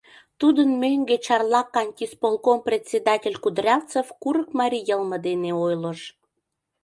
[0.39, 5.99] Тудын мӧҥгӧ Чарла кантисполком председатель Кудрявцев курык марий йылме дене ойлыш.